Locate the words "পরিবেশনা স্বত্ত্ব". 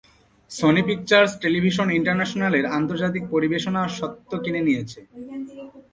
3.33-4.31